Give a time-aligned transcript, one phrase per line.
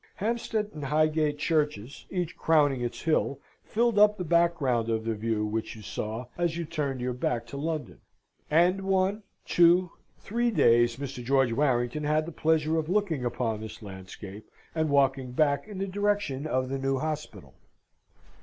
[0.15, 5.45] Hampstead and Highgate churches, each crowning its hill, filled up the background of the view
[5.45, 8.01] which you saw as you turned your back to London;
[8.49, 11.23] and one, two, three days Mr.
[11.23, 15.85] George Warrington had the pleasure of looking upon this landscape, and walking back in the
[15.85, 17.53] direction of the new hospital.